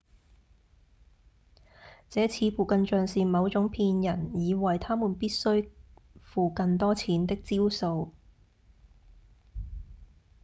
[2.09, 5.69] 這似乎更像是某種騙人以為他們必須
[6.23, 8.11] 付更多錢的招數